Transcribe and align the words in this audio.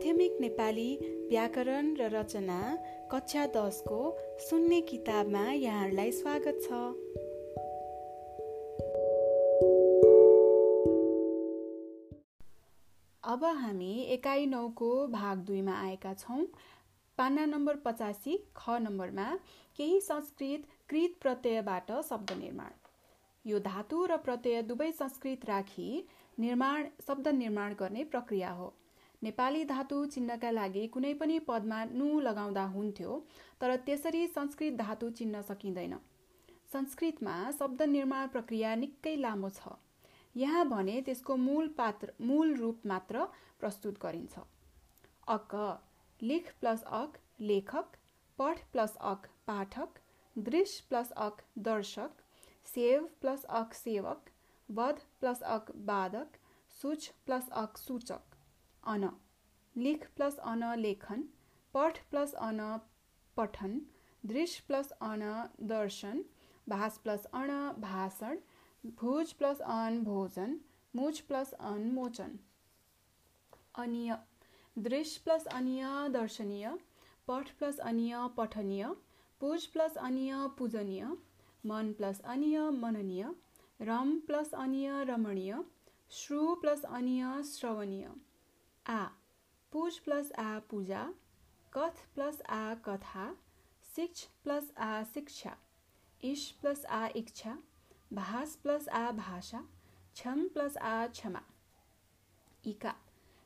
माध्यमिक 0.00 0.36
नेपाली 0.40 0.96
व्याकरण 1.28 1.88
र 1.96 2.06
रचना 2.12 2.58
कक्षा 3.10 3.44
दसको 3.46 3.98
सुन्ने 4.40 4.80
किताबमा 4.80 5.42
यहाँहरूलाई 5.52 6.12
स्वागत 6.12 6.60
छ। 6.64 6.78
अब 13.24 13.44
हामी 13.60 13.92
एकाइ 14.16 14.46
नौको 14.46 14.90
भाग 15.12 15.44
दुईमा 15.44 15.76
आएका 15.82 16.14
छौँ। 16.14 16.46
पाना 17.18 17.46
नम्बर 17.46 17.76
पचासी 17.84 18.40
ख 18.56 18.80
नम्बरमा 18.80 19.28
केही 19.76 20.00
संस्कृत 20.00 20.66
कृत 20.88 21.20
प्रत्ययबाट 21.20 21.92
शब्द 22.08 22.36
निर्माण। 22.40 22.72
यो 23.44 23.58
धातु 23.60 24.04
र 24.06 24.16
प्रत्यय 24.16 24.62
दुवै 24.62 24.92
संस्कृत 24.96 25.48
राखी 25.48 25.90
निर्माण 26.38 26.84
शब्द 27.06 27.28
निर्माण 27.36 27.74
गर्ने 27.74 28.04
प्रक्रिया 28.04 28.50
हो। 28.52 28.74
नेपाली 29.22 29.64
धातु 29.64 30.04
चिन्हका 30.06 30.50
लागि 30.50 30.86
कुनै 30.92 31.12
पनि 31.14 31.38
पदमा 31.48 31.78
नु 31.92 32.06
लगाउँदा 32.20 32.62
हुन्थ्यो 32.74 33.16
तर 33.60 33.76
त्यसरी 33.88 34.26
संस्कृत 34.28 34.76
धातु 34.76 35.10
चिन्न 35.18 35.42
सकिँदैन। 35.48 35.94
संस्कृतमा 36.72 37.34
शब्द 37.58 37.82
निर्माण 37.90 38.28
प्रक्रिया 38.28 38.74
निकै 38.76 39.14
लामो 39.16 39.50
छ। 39.50 39.74
यहाँ 40.34 40.64
भने 40.68 41.00
त्यसको 41.02 41.36
मूल 41.38 41.68
पात्र 41.78 42.12
मूल 42.22 42.54
रूप 42.56 42.86
मात्र 42.86 43.26
प्रस्तुत 43.60 44.00
गरिन्छ। 44.02 44.46
अक 45.28 45.54
लेख 46.20 46.50
प्लस 46.60 46.82
अक 46.94 47.20
लेखक 47.42 48.00
पढ 48.38 48.64
प्लस 48.72 48.96
अक 49.12 49.28
पाठक 49.46 50.00
दृश्य 50.36 50.84
प्लस 50.88 51.10
अक 51.18 51.42
दर्शक 51.68 52.26
सेव 52.66 53.08
प्लस 53.20 53.44
अक 53.60 53.74
सेवक 53.74 54.34
वध 54.68 55.06
प्लस 55.20 55.42
अक 55.52 55.72
बाधक 55.86 56.42
सूच 56.76 57.08
प्लस 57.26 57.48
अक 57.58 57.78
सूचक। 57.78 58.29
अन 58.84 59.08
लिख 59.76 60.06
प्लस 60.16 60.38
अन 60.46 60.64
लेखन 60.78 61.24
पठ 61.74 61.98
प्लस 62.10 62.32
अन 62.40 62.60
पठन 63.36 63.80
दृश्य 64.24 64.62
प्लस 64.66 64.90
अन 65.02 65.22
दर्शन 65.68 66.24
भाष 66.68 66.96
प्लस 66.98 67.24
अण 67.34 67.50
भाषण 67.80 68.38
भोज 68.84 69.32
प्लस 69.32 69.60
अन 69.70 70.02
भोजन 70.04 70.58
मुच 70.96 71.20
प्लस 71.20 71.52
अन 71.52 71.90
मोचन। 71.92 72.38
अनिय 73.74 74.16
दृश्य 74.76 75.20
प्लस 75.24 75.46
अनिय 75.46 75.84
दर्शनीय 76.10 76.70
पठ 77.28 77.50
प्लस 77.58 77.78
अनिय 77.80 78.16
पठनीय 78.36 78.86
पूज 79.40 79.66
प्लस 79.66 79.96
अनिय 79.98 80.34
पूजनीय 80.58 81.04
मन 81.64 81.92
प्लस 81.92 82.20
अनिय 82.26 82.58
मननीय 82.60 83.28
रम 83.80 84.18
प्लस 84.20 84.52
अनिय 84.54 85.02
रमणीय 85.04 85.54
श्रु 86.10 86.54
प्लस 86.54 86.82
अनिय 86.84 87.42
श्रवणीय। 87.42 88.08
आ 88.86 89.04
पुज 89.72 89.98
प्लस 89.98 90.32
आ 90.32 90.58
पूजा 90.58 91.02
कथ 91.72 91.98
प्लस 92.14 92.40
आ 92.40 92.74
कथा 92.74 93.26
शिक्ष 93.96 94.24
प्लस 94.44 94.72
आ 94.78 95.02
शिक्षा 95.04 95.56
इश 96.22 96.50
प्लस 96.60 96.84
आ 96.84 97.06
इच्छा 97.16 97.56
भाष 98.12 98.54
प्लस 98.56 98.88
आ 98.88 99.10
भाषा 99.10 99.60
क्षम 100.14 100.48
प्लस 100.48 100.76
आ 100.76 101.06
क्षमा। 101.06 101.42
इका 102.66 102.94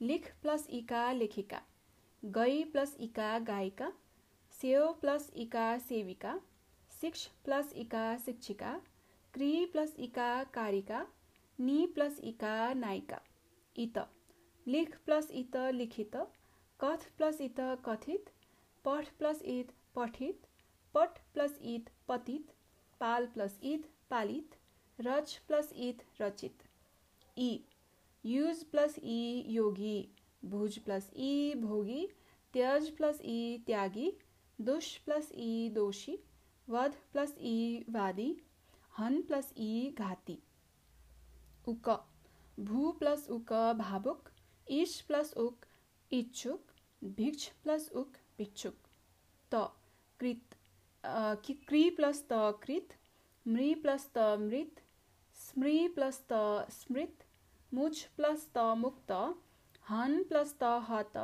लिख 0.00 0.32
प्लस 0.42 0.66
इका 0.70 1.12
लेखिका 1.12 1.62
गई 2.22 2.64
प्लस 2.64 2.96
इका 3.00 3.38
गायिका 3.38 3.92
सेव 4.52 4.92
प्लस 4.92 5.30
इका 5.36 5.78
सेविका 5.78 6.40
शिक्ष 7.00 7.26
प्लस 7.44 7.72
इका 7.76 8.16
शिक्षिका 8.18 8.80
क्री 9.34 9.66
प्लस 9.66 9.94
इका 9.98 10.44
कारिका 10.44 11.06
नि 11.58 11.86
प्लस 11.94 12.18
इका 12.20 12.72
नायिका। 12.74 13.20
इत। 13.76 13.98
लेख 14.68 14.98
प्लस 15.04 15.30
इत 15.30 15.56
लिखित, 15.56 16.16
कथ 16.80 17.16
प्लस 17.16 17.40
इत 17.40 17.60
कथित, 17.60 18.24
पठ 18.84 19.08
प्लस 19.08 19.42
इत 19.42 19.72
पठित, 19.94 20.46
पट 20.94 21.18
प्लस 21.34 21.58
इत 21.62 21.90
पतित, 22.08 22.50
पाल 23.00 23.26
प्लस 23.26 23.58
इत 23.62 23.90
पालित, 24.10 24.56
रच 25.00 25.36
प्लस 25.46 25.72
इत 25.72 26.02
रचित। 26.20 26.62
ई 27.38 27.64
युज 28.24 28.64
प्लस 28.64 28.98
ई 28.98 29.44
योगी, 29.48 30.08
भुज 30.44 30.78
प्लस 30.78 31.10
ई 31.16 31.54
भोगी, 31.54 32.08
त्यज 32.52 32.96
प्लस 32.96 33.20
ई 33.24 33.58
त्यागी, 33.66 34.12
दुष 34.60 34.96
प्लस 34.96 35.32
ई 35.34 35.68
दोषी, 35.68 36.18
वध 36.68 36.94
प्लस 37.12 37.36
ई 37.40 37.84
वादी, 37.90 38.42
हन 38.98 39.22
प्लस 39.22 39.54
ई 39.58 39.94
घाती। 39.98 40.38
उक, 41.68 42.06
भू 42.60 42.92
प्लस 42.92 43.28
उक 43.30 43.52
भावुक 43.78 44.28
इश 44.70 45.00
प्लस 45.00 45.32
उक, 45.36 45.66
इच्छुक, 46.12 46.72
भिक्ष 47.04 47.48
प्लस 47.62 47.88
उक, 47.92 48.12
भिक्षुक। 48.38 48.76
त, 49.52 49.62
कृत 50.20 50.56
क्री 51.68 51.90
प्लस 51.90 52.22
त, 52.22 52.60
कृत, 52.62 52.96
मृ 53.46 53.74
प्लस 53.82 54.10
त, 54.14 54.18
मृत, 54.40 54.82
स्मृ 55.34 55.88
प्लस 55.94 56.20
त, 56.32 56.42
स्मृत 56.70 57.24
मुच 57.74 58.02
प्लस 58.16 58.48
त, 58.54 58.58
मुक्त, 58.58 59.12
हन 59.88 60.22
प्लस 60.24 60.54
त, 60.62 60.64
हत, 60.88 61.16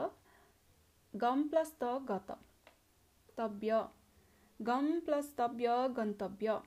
गम 1.16 1.48
प्लस 1.48 1.74
त, 1.82 1.84
गत। 1.84 2.36
तव्य 3.36 3.84
गम 4.60 5.00
प्लस 5.00 5.34
तव्य 5.38 5.88
गन्तव्य 5.96 6.58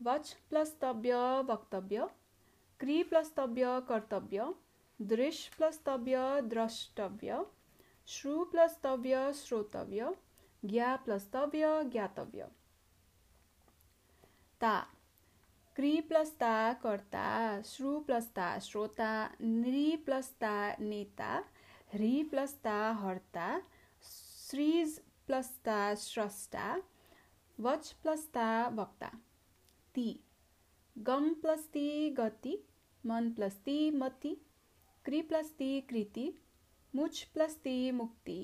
वच 0.00 0.32
प्लस 0.50 0.76
तव्य 0.80 1.14
वक्तव्य 1.46 2.06
क्री 2.80 3.02
प्लस 3.02 3.32
तव्य 3.36 3.80
कर्तव्य 3.88 4.52
दृश्य 5.00 5.50
प्लस 5.56 5.80
तव्य 5.86 6.18
द्रष्टव्य 6.42 7.44
श्रु 8.06 8.44
प्लस 8.44 8.78
तव्य 8.82 9.32
श्रोतव्य 9.32 10.14
ज्ञा 10.64 10.94
प्लस 10.96 11.26
तव्य 11.32 11.68
ज्ञातव्य। 11.84 12.46
ता 14.60 14.78
क्री 15.76 16.00
प्लस 16.00 16.30
ता 16.40 16.72
कर्ता 16.72 17.26
श्रु 17.62 17.98
प्लस 18.00 18.28
ता 18.34 18.58
श्रोता 18.58 19.10
नृ 19.42 19.96
प्लस 19.96 20.30
ता 20.40 20.54
नेता 20.80 21.32
ह्री 21.92 22.22
प्लस 22.22 22.54
ता 22.54 22.76
हर्ता 22.92 23.48
श्रीज 24.02 24.98
प्लस 25.26 25.50
ता 25.64 25.94
स्रष्टा 25.94 26.82
वच 27.58 27.92
प्लस 27.92 28.26
ता 28.26 28.68
वक्ता। 28.68 29.10
ती 29.94 30.20
गम 30.96 31.32
प्लस 31.34 31.66
ती 31.66 32.10
गति 32.10 32.58
मन 33.06 33.30
प्लस 33.32 33.56
ती 33.56 33.90
मति 33.90 34.36
क्री 35.04 35.20
प्लस 35.22 35.50
ती 35.58 35.80
कृति 35.80 36.32
मुच 36.94 37.22
प्लस 37.34 37.56
ती 37.64 37.90
मुक्ति 37.90 38.38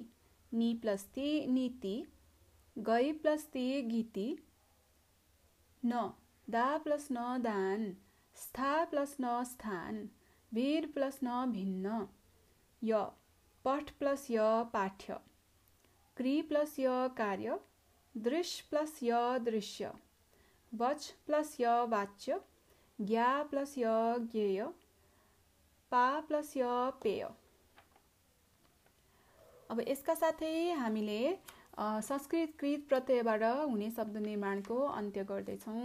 नि 0.52 0.72
प्लस 0.82 1.04
ती 1.14 1.46
नीति 1.46 1.94
गई 2.76 3.12
प्लस 3.12 3.44
ती 3.52 3.82
गीति 3.82 4.26
न 5.82 6.10
दा 6.48 6.66
प्लस 6.78 7.08
न 7.12 7.36
दान 7.42 7.94
स्था 8.36 8.84
प्लस 8.84 9.16
न 9.20 9.42
स्थान 9.44 10.08
वीर 10.52 10.86
प्लस 10.94 11.18
न 11.24 11.44
भिन्न 11.52 12.06
य 12.82 13.04
पठ 13.64 13.90
प्लस 13.98 14.26
य 14.30 14.50
पाठ्य 14.72 15.18
क्री 16.16 16.40
प्लस 16.42 16.78
य 16.78 17.08
कार्य 17.16 17.58
दृश्य 18.14 18.64
प्लस 18.70 18.98
य 19.02 19.38
दृश्य 19.44 19.92
वच 20.72 21.10
प्लस 21.26 21.56
य 21.60 21.80
वाच्य 21.88 22.40
ज्ञा 22.98 23.32
प्लस 23.50 23.74
य 23.78 23.94
ज्ञेय 24.32 24.66
पा 25.92 26.04
प्लस 26.28 26.52
य 26.56 26.72
पेय 27.02 27.26
अब 29.70 29.80
यसका 29.82 30.14
साथै 30.20 30.52
हामीले 30.78 31.18
संस्कृतकृत 32.06 32.86
प्रत्ययबाट 32.88 33.44
हुने 33.64 33.90
शब्द 33.98 34.16
निर्माणको 34.24 34.78
अन्त्य 34.94 35.24
गर्दैछौँ। 35.28 35.84